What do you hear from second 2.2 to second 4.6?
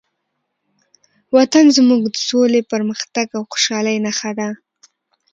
سولې، پرمختګ او خوشحالۍ نښه ده.